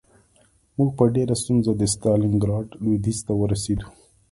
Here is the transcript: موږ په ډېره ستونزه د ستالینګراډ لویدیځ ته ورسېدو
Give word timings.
موږ 0.77 0.89
په 0.97 1.03
ډېره 1.15 1.35
ستونزه 1.41 1.71
د 1.75 1.81
ستالینګراډ 1.93 2.67
لویدیځ 2.83 3.19
ته 3.27 3.33
ورسېدو 3.41 3.87